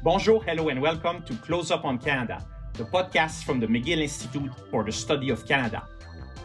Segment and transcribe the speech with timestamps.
[0.00, 4.52] Bonjour, hello, and welcome to Close Up on Canada, the podcast from the McGill Institute
[4.70, 5.88] for the Study of Canada.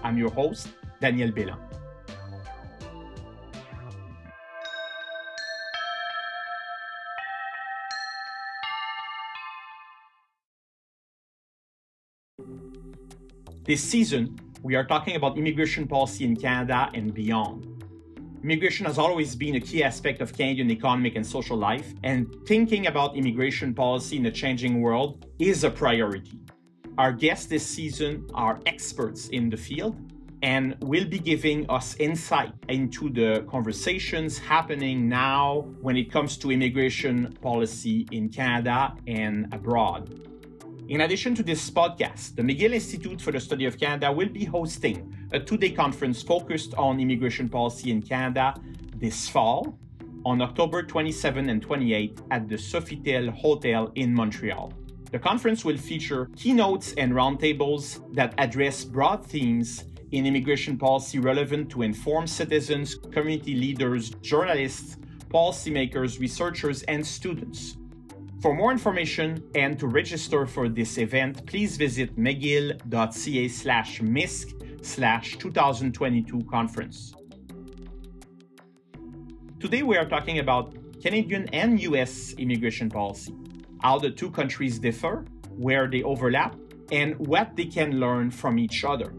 [0.02, 0.70] I'm your host,
[1.00, 1.60] Daniel Béland.
[13.64, 17.73] This season, we are talking about immigration policy in Canada and beyond.
[18.44, 22.88] Immigration has always been a key aspect of Canadian economic and social life, and thinking
[22.88, 26.42] about immigration policy in a changing world is a priority.
[26.98, 29.96] Our guests this season are experts in the field
[30.42, 36.52] and will be giving us insight into the conversations happening now when it comes to
[36.52, 40.20] immigration policy in Canada and abroad.
[40.90, 44.44] In addition to this podcast, the McGill Institute for the Study of Canada will be
[44.44, 48.54] hosting a two day conference focused on immigration policy in Canada
[48.96, 49.78] this fall
[50.26, 54.72] on October 27 and 28 at the Sofitel Hotel in Montreal.
[55.12, 61.70] The conference will feature keynotes and roundtables that address broad themes in immigration policy relevant
[61.72, 64.98] to informed citizens, community leaders, journalists,
[65.30, 67.76] policymakers, researchers, and students.
[68.42, 74.54] For more information and to register for this event, please visit mcgill.ca slash MISC
[74.84, 77.14] slash 2022 conference.
[79.60, 83.34] Today we are talking about Canadian and US immigration policy,
[83.82, 86.56] how the two countries differ, where they overlap,
[86.92, 89.14] and what they can learn from each other.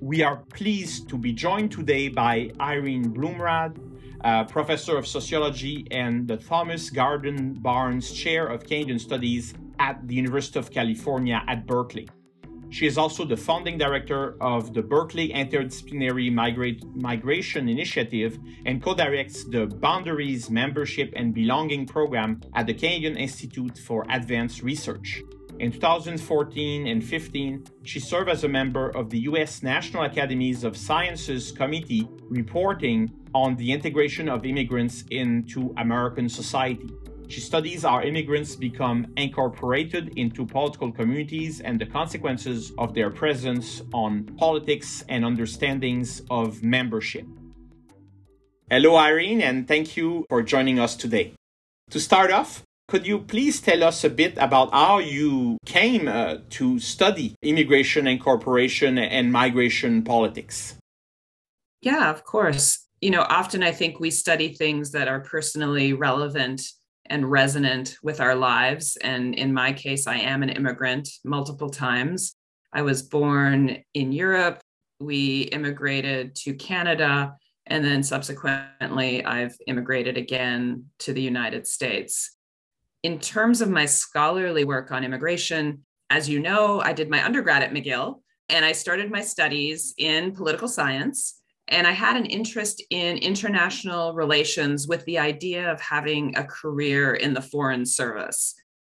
[0.00, 3.78] We are pleased to be joined today by Irene Bloemraad,
[4.24, 10.14] uh, professor of sociology and the Thomas Garden Barnes Chair of Canadian Studies at the
[10.14, 12.08] University of California at Berkeley.
[12.70, 16.32] She is also the founding director of the Berkeley Interdisciplinary
[16.94, 23.76] Migration Initiative and co directs the Boundaries Membership and Belonging Program at the Canadian Institute
[23.76, 25.22] for Advanced Research.
[25.58, 29.62] In 2014 and 15, she served as a member of the U.S.
[29.62, 36.88] National Academies of Sciences Committee reporting on the integration of immigrants into American society.
[37.30, 43.82] She studies how immigrants become incorporated into political communities and the consequences of their presence
[43.92, 47.24] on politics and understandings of membership.
[48.68, 51.34] Hello, Irene, and thank you for joining us today.
[51.90, 56.38] To start off, could you please tell us a bit about how you came uh,
[56.58, 60.74] to study immigration incorporation and migration politics?
[61.80, 62.88] Yeah, of course.
[63.00, 66.60] You know, often I think we study things that are personally relevant
[67.10, 68.96] and resonant with our lives.
[68.96, 72.34] And in my case, I am an immigrant multiple times.
[72.72, 74.60] I was born in Europe.
[75.00, 77.36] We immigrated to Canada.
[77.66, 82.36] And then subsequently, I've immigrated again to the United States.
[83.02, 87.62] In terms of my scholarly work on immigration, as you know, I did my undergrad
[87.62, 91.39] at McGill and I started my studies in political science.
[91.70, 97.14] And I had an interest in international relations with the idea of having a career
[97.14, 98.54] in the Foreign Service.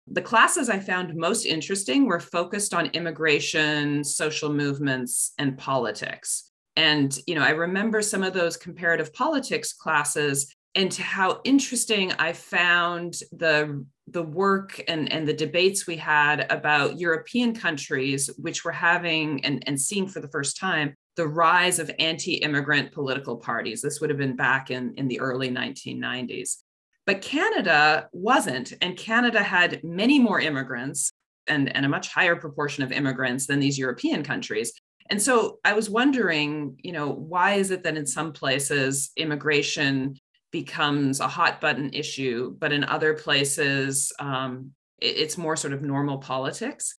[0.09, 6.51] The classes I found most interesting were focused on immigration, social movements, and politics.
[6.77, 12.13] And, you know, I remember some of those comparative politics classes and to how interesting
[12.19, 18.63] I found the the work and, and the debates we had about European countries, which
[18.63, 23.81] were having and, and seeing for the first time the rise of anti-immigrant political parties.
[23.81, 26.57] This would have been back in, in the early 1990s.
[27.07, 31.13] But Canada wasn't, and Canada had many more immigrants
[31.47, 34.73] and, and a much higher proportion of immigrants than these European countries.
[35.11, 40.17] And so I was wondering, you know, why is it that in some places immigration
[40.51, 44.71] becomes a hot button issue, but in other places, um,
[45.01, 46.95] it, it's more sort of normal politics.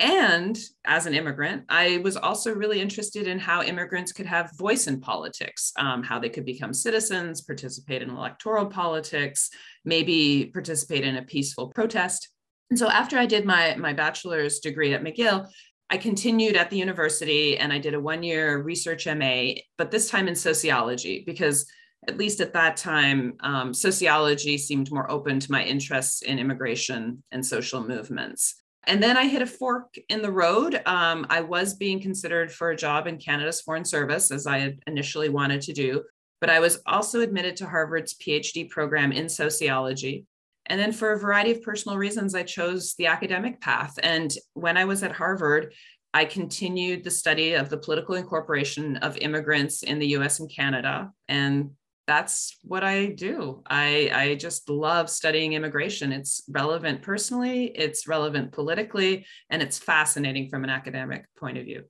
[0.00, 4.86] And as an immigrant, I was also really interested in how immigrants could have voice
[4.86, 9.50] in politics, um, how they could become citizens, participate in electoral politics,
[9.84, 12.30] maybe participate in a peaceful protest.
[12.70, 15.46] And so after I did my, my bachelor's degree at McGill,
[15.90, 20.08] I continued at the university and I did a one year research MA, but this
[20.08, 21.66] time in sociology, because
[22.08, 27.22] at least at that time, um, sociology seemed more open to my interests in immigration
[27.32, 28.62] and social movements.
[28.86, 30.80] And then I hit a fork in the road.
[30.86, 34.78] Um, I was being considered for a job in Canada's Foreign Service, as I had
[34.86, 36.02] initially wanted to do,
[36.40, 40.26] but I was also admitted to Harvard's PhD program in sociology.
[40.66, 43.98] And then, for a variety of personal reasons, I chose the academic path.
[44.02, 45.74] And when I was at Harvard,
[46.12, 51.10] I continued the study of the political incorporation of immigrants in the US and Canada.
[51.28, 51.70] And
[52.06, 53.62] that's what I do.
[53.68, 56.12] I, I just love studying immigration.
[56.12, 61.84] It's relevant personally, it's relevant politically, and it's fascinating from an academic point of view.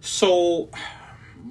[0.00, 0.70] So,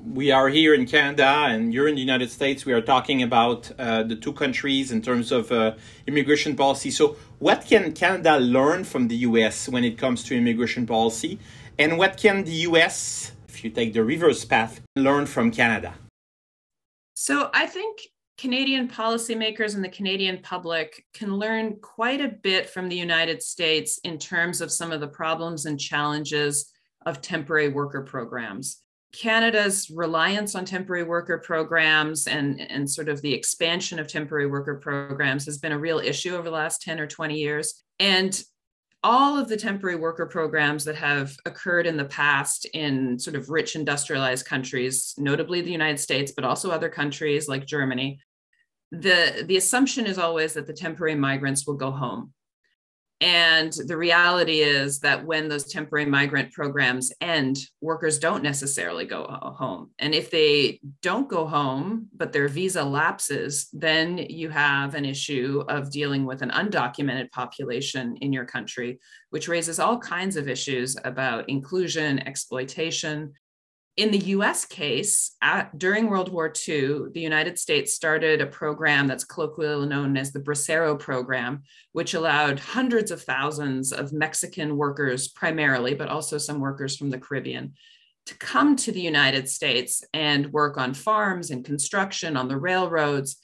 [0.05, 2.65] we are here in Canada and you're in the United States.
[2.65, 5.75] We are talking about uh, the two countries in terms of uh,
[6.07, 6.91] immigration policy.
[6.91, 11.39] So, what can Canada learn from the US when it comes to immigration policy?
[11.77, 15.93] And what can the US, if you take the reverse path, learn from Canada?
[17.13, 17.99] So I think
[18.37, 23.99] Canadian policymakers and the Canadian public can learn quite a bit from the United States
[23.99, 26.71] in terms of some of the problems and challenges
[27.05, 28.81] of temporary worker programs.
[29.13, 34.75] Canada's reliance on temporary worker programs and, and sort of the expansion of temporary worker
[34.75, 37.83] programs has been a real issue over the last 10 or 20 years.
[37.99, 38.41] And
[39.03, 43.49] all of the temporary worker programs that have occurred in the past in sort of
[43.49, 48.19] rich industrialized countries, notably the United States, but also other countries like Germany,
[48.91, 52.33] the, the assumption is always that the temporary migrants will go home.
[53.23, 59.23] And the reality is that when those temporary migrant programs end, workers don't necessarily go
[59.57, 59.91] home.
[59.97, 65.63] And if they don't go home, but their visa lapses, then you have an issue
[65.69, 68.99] of dealing with an undocumented population in your country,
[69.29, 73.31] which raises all kinds of issues about inclusion, exploitation,
[73.95, 79.05] in the US case, at, during World War II, the United States started a program
[79.05, 81.61] that's colloquially known as the Bracero Program,
[81.91, 87.19] which allowed hundreds of thousands of Mexican workers, primarily, but also some workers from the
[87.19, 87.73] Caribbean,
[88.25, 93.37] to come to the United States and work on farms and construction, on the railroads.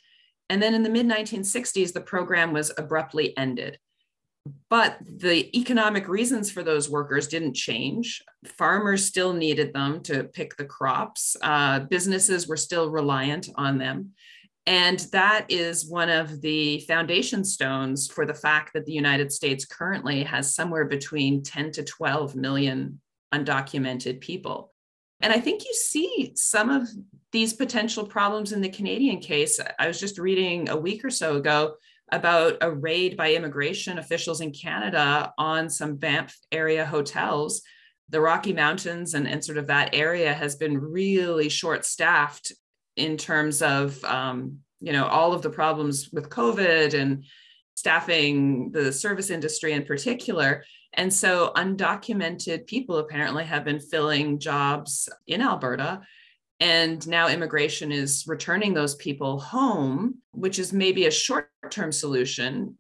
[0.50, 3.78] And then in the mid 1960s, the program was abruptly ended
[4.69, 8.24] but the economic reasons for those workers didn't change.
[8.57, 11.36] Farmers still needed them to pick the crops.
[11.42, 14.12] Uh, businesses were still reliant on them.
[14.66, 19.66] And that is one of the foundation stones for the fact that the United States
[19.66, 23.01] currently has somewhere between 10 to 12 million
[23.34, 24.74] undocumented people.
[25.22, 26.88] And I think you see some of
[27.31, 29.60] these potential problems in the Canadian case.
[29.80, 31.75] I was just reading a week or so ago
[32.11, 37.61] about a raid by immigration officials in Canada on some Banff area hotels.
[38.09, 42.51] The Rocky Mountains and, and sort of that area has been really short staffed
[42.95, 47.23] in terms of, um, you know, all of the problems with COVID and
[47.75, 50.63] staffing the service industry in particular.
[50.94, 56.01] And so undocumented people apparently have been filling jobs in Alberta
[56.59, 62.75] and now immigration is returning those people home, which is maybe a short term solution,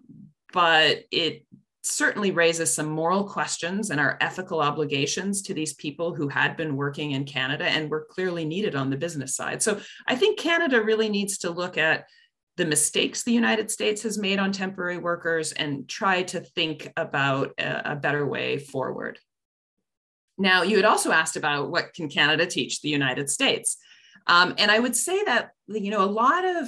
[0.51, 1.45] but it
[1.81, 6.75] certainly raises some moral questions and our ethical obligations to these people who had been
[6.75, 9.61] working in Canada and were clearly needed on the business side.
[9.61, 12.05] So I think Canada really needs to look at
[12.57, 17.53] the mistakes the United States has made on temporary workers and try to think about
[17.57, 19.17] a, a better way forward.
[20.39, 23.77] Now, you had also asked about what can Canada teach the United States?
[24.25, 26.67] Um, and I would say that, you know, a lot of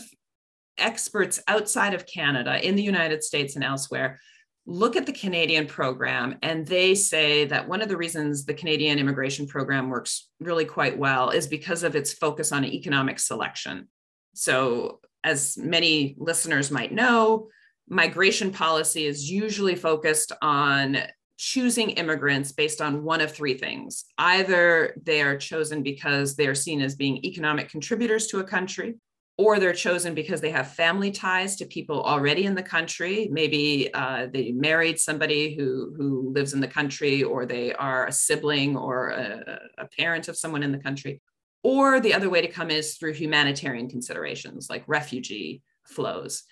[0.77, 4.19] experts outside of Canada in the United States and elsewhere
[4.65, 8.99] look at the Canadian program and they say that one of the reasons the Canadian
[8.99, 13.87] immigration program works really quite well is because of its focus on economic selection.
[14.33, 17.49] So, as many listeners might know,
[17.87, 20.97] migration policy is usually focused on
[21.41, 24.05] choosing immigrants based on one of three things.
[24.19, 28.93] Either they are chosen because they are seen as being economic contributors to a country,
[29.39, 33.27] or they're chosen because they have family ties to people already in the country.
[33.31, 38.11] Maybe uh, they married somebody who, who lives in the country, or they are a
[38.11, 41.21] sibling or a, a parent of someone in the country.
[41.63, 46.43] Or the other way to come is through humanitarian considerations like refugee flows.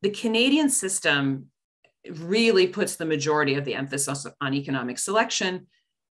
[0.00, 1.46] The Canadian system
[2.10, 5.66] really puts the majority of the emphasis on economic selection.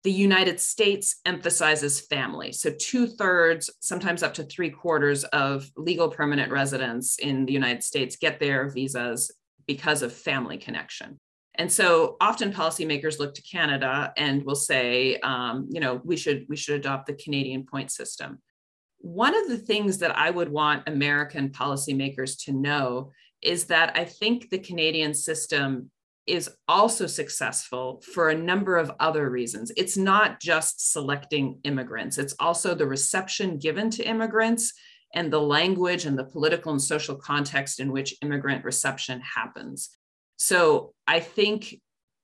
[0.03, 2.51] The United States emphasizes family.
[2.51, 7.83] So, two thirds, sometimes up to three quarters of legal permanent residents in the United
[7.83, 9.31] States get their visas
[9.65, 11.19] because of family connection.
[11.57, 16.45] And so often policymakers look to Canada and will say, um, you know, we should
[16.47, 18.39] we should adopt the Canadian point system.
[18.99, 24.05] One of the things that I would want American policymakers to know is that I
[24.05, 25.91] think the Canadian system
[26.25, 29.71] is also successful for a number of other reasons.
[29.77, 34.73] It's not just selecting immigrants, it's also the reception given to immigrants
[35.15, 39.89] and the language and the political and social context in which immigrant reception happens.
[40.35, 41.79] So I think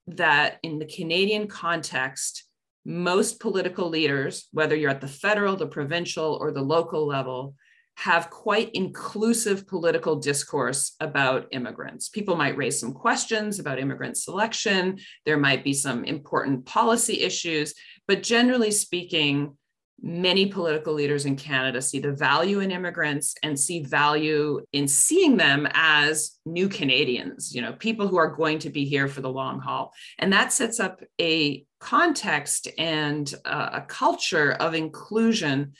[0.06, 2.44] that in the Canadian context,
[2.84, 7.54] most political leaders, whether you're at the federal, the provincial, or the local level,
[7.96, 12.08] have quite inclusive political discourse about immigrants.
[12.08, 14.98] People might raise some questions about immigrant selection.
[15.24, 17.74] There might be some important policy issues,
[18.06, 19.56] but generally speaking,
[20.02, 25.36] many political leaders in Canada see the value in immigrants and see value in seeing
[25.36, 29.30] them as new Canadians, you know, people who are going to be here for the
[29.30, 29.92] long haul.
[30.18, 35.72] And that sets up a context and a culture of inclusion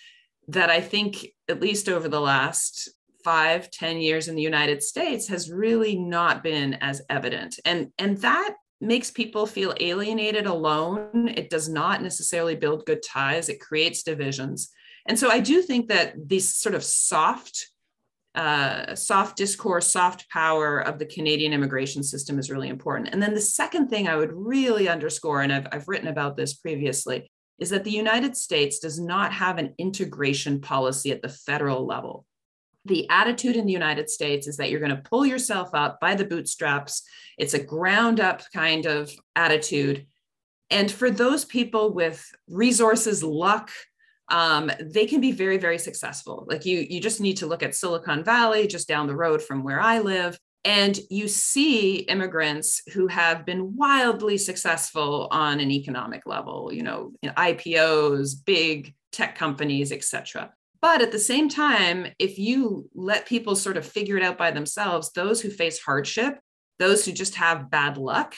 [0.49, 2.91] that I think, at least over the last
[3.25, 7.59] five, ten years in the United States, has really not been as evident.
[7.65, 11.29] And, and that makes people feel alienated alone.
[11.29, 14.71] It does not necessarily build good ties, it creates divisions.
[15.07, 17.67] And so I do think that this sort of soft,
[18.35, 23.09] uh, soft discourse, soft power of the Canadian immigration system is really important.
[23.13, 26.55] And then the second thing I would really underscore, and I've, I've written about this
[26.55, 31.87] previously, is that the United States does not have an integration policy at the federal
[31.87, 32.27] level
[32.85, 36.15] the attitude in the United States is that you're going to pull yourself up by
[36.15, 37.03] the bootstraps.
[37.39, 40.07] It's a ground up kind of attitude.
[40.71, 43.71] And for those people with resources, luck,
[44.29, 46.47] um, they can be very, very successful.
[46.49, 49.63] Like you, you just need to look at Silicon Valley, just down the road from
[49.63, 50.39] where I live.
[50.65, 57.13] And you see immigrants who have been wildly successful on an economic level, you know,
[57.25, 60.53] IPOs, big tech companies, et cetera.
[60.81, 64.51] But at the same time, if you let people sort of figure it out by
[64.51, 66.39] themselves, those who face hardship,
[66.79, 68.35] those who just have bad luck,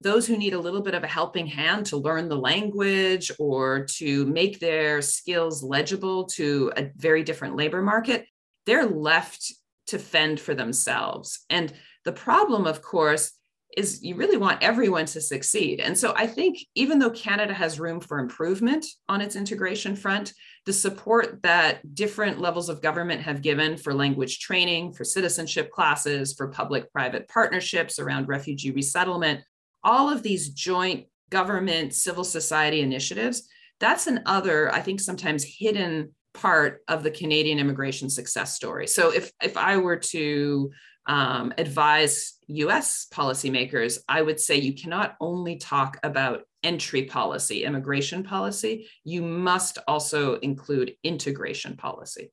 [0.00, 3.84] those who need a little bit of a helping hand to learn the language or
[3.84, 8.26] to make their skills legible to a very different labor market,
[8.64, 9.52] they're left
[9.90, 11.44] to fend for themselves.
[11.50, 11.72] And
[12.04, 13.32] the problem, of course,
[13.76, 15.80] is you really want everyone to succeed.
[15.80, 20.32] And so I think even though Canada has room for improvement on its integration front,
[20.66, 26.34] the support that different levels of government have given for language training, for citizenship classes,
[26.34, 29.40] for public private partnerships around refugee resettlement,
[29.84, 36.82] all of these joint government civil society initiatives, that's another, I think, sometimes hidden part
[36.88, 38.86] of the Canadian immigration success story.
[38.86, 40.70] So if if I were to
[41.06, 48.22] um, advise US policymakers, I would say you cannot only talk about entry policy, immigration
[48.22, 52.32] policy, you must also include integration policy.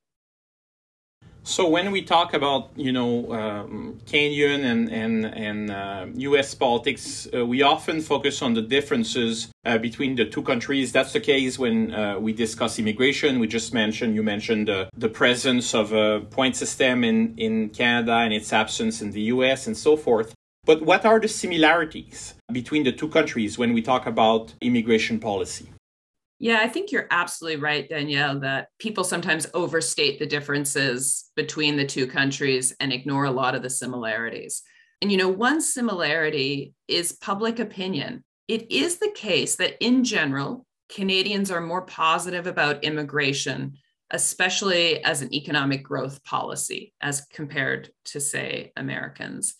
[1.47, 6.53] So when we talk about you know um, and and and uh, U.S.
[6.53, 10.91] politics, uh, we often focus on the differences uh, between the two countries.
[10.91, 13.39] That's the case when uh, we discuss immigration.
[13.39, 18.33] We just mentioned you mentioned the presence of a point system in in Canada and
[18.33, 19.67] its absence in the U.S.
[19.67, 20.33] and so forth.
[20.65, 25.69] But what are the similarities between the two countries when we talk about immigration policy?
[26.39, 31.85] Yeah, I think you're absolutely right, Danielle, that people sometimes overstate the differences between the
[31.85, 34.61] two countries and ignore a lot of the similarities.
[35.01, 38.23] And, you know, one similarity is public opinion.
[38.47, 43.73] It is the case that in general, Canadians are more positive about immigration,
[44.11, 49.55] especially as an economic growth policy, as compared to, say, Americans.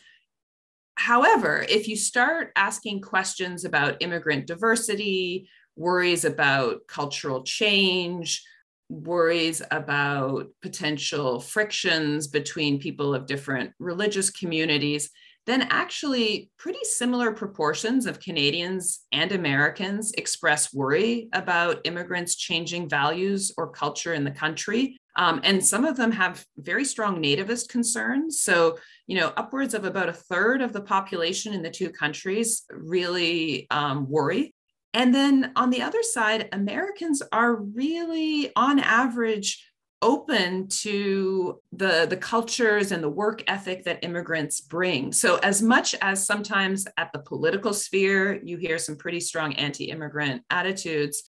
[0.96, 8.44] However, if you start asking questions about immigrant diversity, worries about cultural change,
[8.90, 15.10] worries about potential frictions between people of different religious communities,
[15.46, 23.54] then actually pretty similar proportions of Canadians and Americans express worry about immigrants changing values
[23.58, 24.98] or culture in the country.
[25.16, 28.42] Um, and some of them have very strong nativist concerns.
[28.42, 32.64] So, you know, upwards of about a third of the population in the two countries
[32.70, 34.54] really um, worry
[34.94, 39.64] and then on the other side, Americans are really, on average,
[40.02, 45.12] open to the, the cultures and the work ethic that immigrants bring.
[45.12, 49.86] So, as much as sometimes at the political sphere, you hear some pretty strong anti
[49.86, 51.30] immigrant attitudes,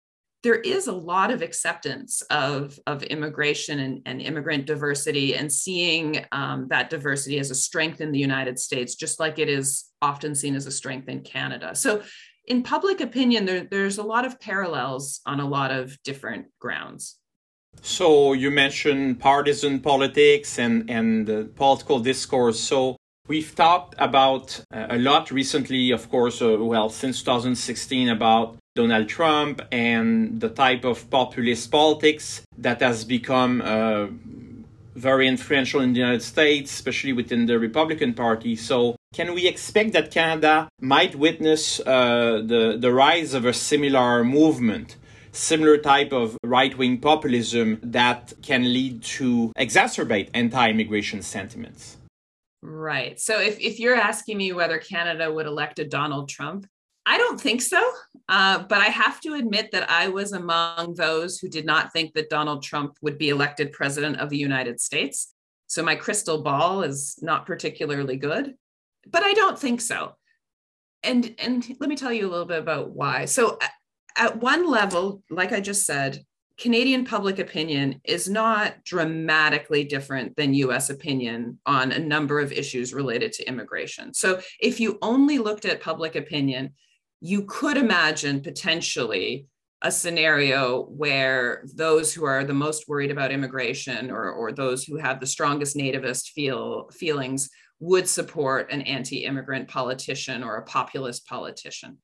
[0.41, 6.25] there is a lot of acceptance of, of immigration and, and immigrant diversity and seeing
[6.31, 10.33] um, that diversity as a strength in the United States, just like it is often
[10.33, 11.75] seen as a strength in Canada.
[11.75, 12.03] So
[12.49, 17.17] in public opinion, there, there's a lot of parallels on a lot of different grounds.
[17.81, 22.59] So you mentioned partisan politics and and the political discourse.
[22.59, 28.57] So we've talked about uh, a lot recently, of course, uh, well since 2016 about
[28.75, 34.07] Donald Trump and the type of populist politics that has become uh,
[34.95, 38.55] very influential in the United States, especially within the Republican Party.
[38.55, 44.23] So can we expect that Canada might witness uh, the, the rise of a similar
[44.23, 44.97] movement
[45.31, 51.97] similar type of right-wing populism that can lead to exacerbate anti-immigration sentiments.
[52.61, 53.19] Right.
[53.19, 56.67] So if, if you're asking me whether Canada would elect a Donald Trump,
[57.05, 57.81] I don't think so.
[58.27, 62.13] Uh, but I have to admit that I was among those who did not think
[62.13, 65.33] that Donald Trump would be elected president of the United States.
[65.67, 68.55] So my crystal ball is not particularly good,
[69.09, 70.15] but I don't think so.
[71.03, 73.25] And, and let me tell you a little bit about why.
[73.25, 73.57] So
[74.17, 76.23] at one level, like I just said,
[76.59, 82.93] Canadian public opinion is not dramatically different than US opinion on a number of issues
[82.93, 84.13] related to immigration.
[84.13, 86.73] So if you only looked at public opinion,
[87.21, 89.47] you could imagine potentially
[89.81, 94.97] a scenario where those who are the most worried about immigration or, or those who
[94.97, 97.49] have the strongest nativist feel feelings
[97.79, 101.97] would support an anti-immigrant politician or a populist politician.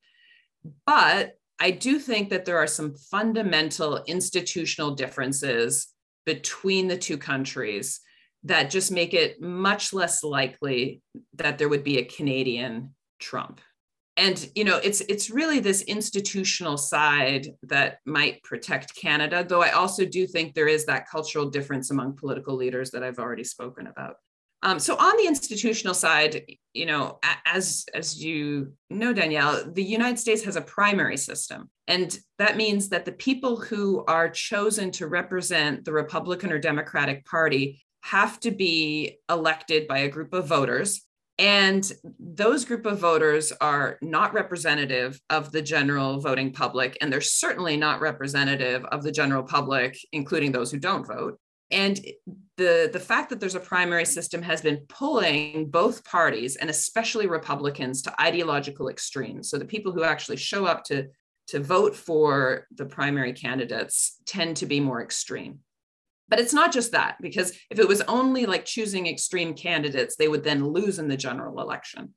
[0.86, 5.88] But I do think that there are some fundamental institutional differences
[6.26, 8.00] between the two countries
[8.44, 11.02] that just make it much less likely
[11.34, 13.60] that there would be a Canadian Trump.
[14.18, 19.72] And you know, it's it's really this institutional side that might protect Canada, though I
[19.72, 23.88] also do think there is that cultural difference among political leaders that I've already spoken
[23.88, 24.16] about.
[24.64, 26.44] Um, so on the institutional side,
[26.74, 32.18] you know, as as you know, Danielle, the United States has a primary system, and
[32.40, 37.84] that means that the people who are chosen to represent the Republican or Democratic Party
[38.02, 41.02] have to be elected by a group of voters.
[41.38, 47.20] And those group of voters are not representative of the general voting public, and they're
[47.20, 51.40] certainly not representative of the general public, including those who don't vote.
[51.76, 52.00] And
[52.56, 57.28] the, the fact that there's a primary system has been pulling both parties and especially
[57.28, 59.50] Republicans to ideological extremes.
[59.50, 61.08] So the people who actually show up to,
[61.48, 65.60] to vote for the primary candidates tend to be more extreme.
[66.30, 70.30] But it's not just that, because if it was only like choosing extreme candidates, they
[70.30, 72.14] would then lose in the general election.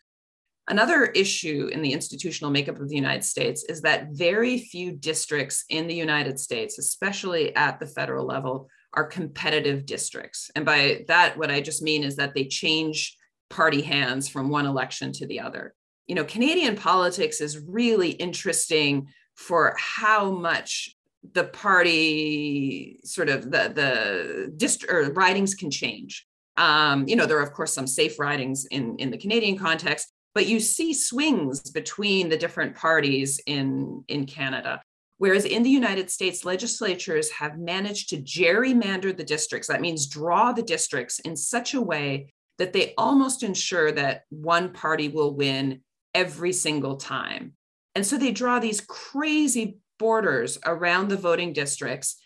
[0.68, 5.64] Another issue in the institutional makeup of the United States is that very few districts
[5.68, 10.50] in the United States, especially at the federal level, are competitive districts.
[10.56, 13.16] And by that, what I just mean is that they change
[13.50, 15.74] party hands from one election to the other.
[16.06, 20.94] You know, Canadian politics is really interesting for how much
[21.32, 26.26] the party sort of the the district or ridings can change.
[26.56, 30.12] Um, you know, there are of course some safe ridings in in the Canadian context,
[30.34, 34.80] but you see swings between the different parties in in Canada.
[35.18, 39.68] Whereas in the United States, legislatures have managed to gerrymander the districts.
[39.68, 44.72] That means draw the districts in such a way that they almost ensure that one
[44.72, 45.82] party will win
[46.14, 47.54] every single time.
[47.94, 52.20] And so they draw these crazy borders around the voting districts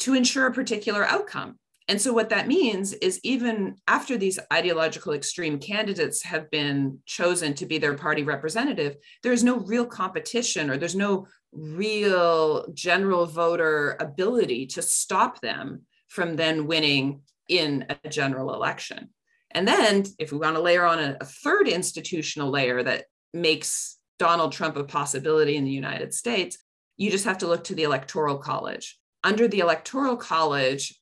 [0.00, 1.58] to ensure a particular outcome.
[1.86, 7.52] And so, what that means is, even after these ideological extreme candidates have been chosen
[7.54, 13.26] to be their party representative, there is no real competition or there's no real general
[13.26, 19.10] voter ability to stop them from then winning in a general election.
[19.50, 23.98] And then, if we want to layer on a, a third institutional layer that makes
[24.18, 26.56] Donald Trump a possibility in the United States,
[26.96, 28.98] you just have to look to the Electoral College.
[29.22, 30.98] Under the Electoral College,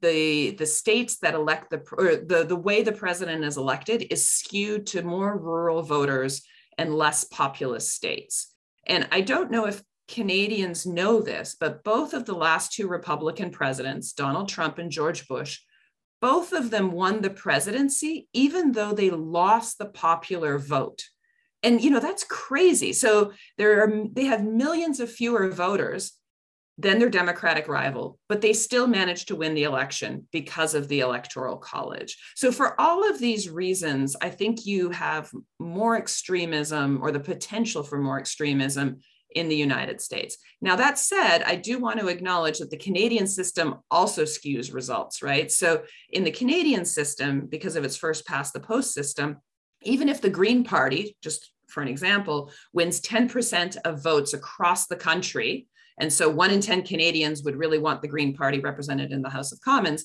[0.00, 4.28] the the states that elect the or the the way the president is elected is
[4.28, 6.42] skewed to more rural voters
[6.76, 8.54] and less populous states.
[8.86, 13.50] And I don't know if Canadians know this, but both of the last two Republican
[13.50, 15.60] presidents, Donald Trump and George Bush,
[16.20, 21.04] both of them won the presidency even though they lost the popular vote.
[21.62, 22.92] And you know that's crazy.
[22.92, 26.12] So there are they have millions of fewer voters
[26.78, 31.00] than their Democratic rival, but they still managed to win the election because of the
[31.00, 32.16] Electoral College.
[32.36, 37.82] So, for all of these reasons, I think you have more extremism or the potential
[37.82, 38.98] for more extremism
[39.34, 40.38] in the United States.
[40.62, 45.20] Now, that said, I do want to acknowledge that the Canadian system also skews results,
[45.20, 45.50] right?
[45.50, 49.38] So, in the Canadian system, because of its first past the post system,
[49.82, 54.96] even if the Green Party, just for an example, wins 10% of votes across the
[54.96, 55.68] country,
[56.00, 59.30] and so one in 10 Canadians would really want the Green Party represented in the
[59.30, 60.04] House of Commons.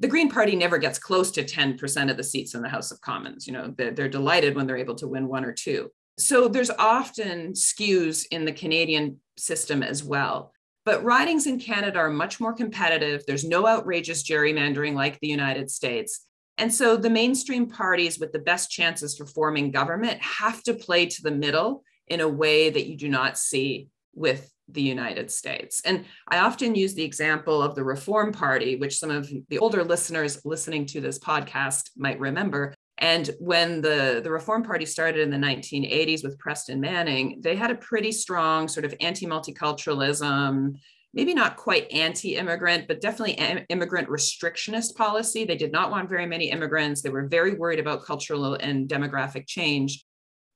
[0.00, 3.00] The Green Party never gets close to 10% of the seats in the House of
[3.00, 3.46] Commons.
[3.46, 5.90] You know, they're, they're delighted when they're able to win one or two.
[6.18, 10.52] So there's often skews in the Canadian system as well.
[10.84, 13.22] But ridings in Canada are much more competitive.
[13.26, 16.26] There's no outrageous gerrymandering like the United States.
[16.58, 21.06] And so the mainstream parties with the best chances for forming government have to play
[21.06, 25.82] to the middle in a way that you do not see with the United States.
[25.84, 29.84] And I often use the example of the Reform Party, which some of the older
[29.84, 32.74] listeners listening to this podcast might remember.
[32.98, 37.70] And when the, the Reform Party started in the 1980s with Preston Manning, they had
[37.70, 40.74] a pretty strong sort of anti multiculturalism,
[41.12, 43.34] maybe not quite anti immigrant, but definitely
[43.68, 45.44] immigrant restrictionist policy.
[45.44, 47.02] They did not want very many immigrants.
[47.02, 50.04] They were very worried about cultural and demographic change.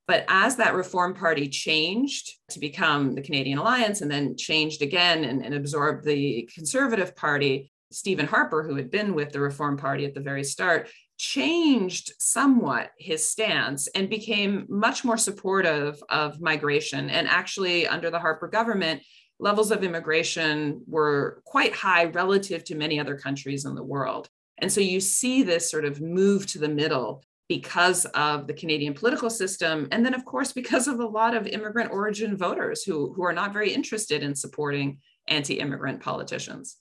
[0.09, 5.23] But as that Reform Party changed to become the Canadian Alliance and then changed again
[5.23, 10.07] and, and absorbed the Conservative Party, Stephen Harper, who had been with the Reform Party
[10.07, 17.11] at the very start, changed somewhat his stance and became much more supportive of migration.
[17.11, 19.03] And actually, under the Harper government,
[19.39, 24.31] levels of immigration were quite high relative to many other countries in the world.
[24.57, 28.95] And so you see this sort of move to the middle because of the Canadian
[28.95, 29.89] political system.
[29.91, 33.33] And then, of course, because of a lot of immigrant origin voters who, who are
[33.33, 36.77] not very interested in supporting anti immigrant politicians.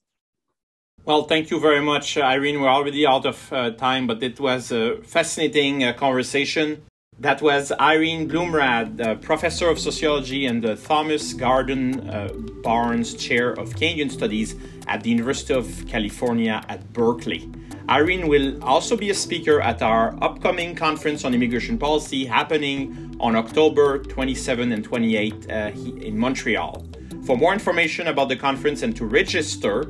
[1.06, 2.60] Well, thank you very much, Irene.
[2.60, 6.84] We're already out of uh, time, but it was a fascinating uh, conversation.
[7.20, 12.28] That was Irene Bloemraad, uh, professor of sociology and the Thomas Garden uh,
[12.62, 17.50] Barnes Chair of Canadian Studies at the University of California at Berkeley.
[17.90, 23.36] Irene will also be a speaker at our upcoming conference on immigration policy happening on
[23.36, 25.72] October 27 and 28 uh,
[26.02, 26.86] in Montreal.
[27.26, 29.86] For more information about the conference and to register,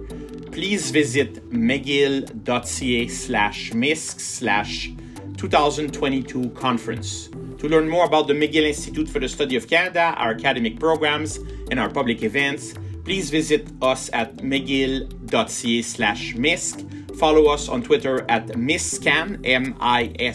[0.52, 4.92] please visit mcgill.ca slash misc slash
[5.38, 7.30] 2022 conference.
[7.58, 11.38] To learn more about the McGill Institute for the Study of Canada, our academic programs,
[11.72, 16.88] and our public events, please visit us at mcgill.ca slash misc.
[17.18, 20.28] Follow us on Twitter at miscan, M-I-S-C-C-A-N,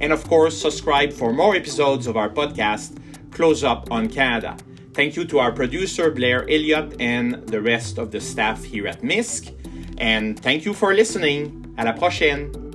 [0.00, 2.96] and of course, subscribe for more episodes of our podcast,
[3.30, 4.56] Close Up on Canada.
[4.94, 9.04] Thank you to our producer, Blair Elliott, and the rest of the staff here at
[9.04, 9.52] MISC.
[9.98, 11.74] And thank you for listening.
[11.76, 12.67] À la prochaine.